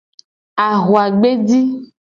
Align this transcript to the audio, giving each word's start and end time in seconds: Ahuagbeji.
Ahuagbeji. 0.67 1.61